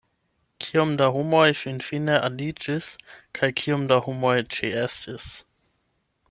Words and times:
Kiom 0.67 0.93
da 1.01 1.09
homoj 1.17 1.49
finfine 1.59 2.15
aliĝis, 2.29 2.87
kaj 3.41 3.51
kiom 3.61 3.85
da 3.93 3.99
homoj 4.07 4.33
ĉeestis? 4.57 5.29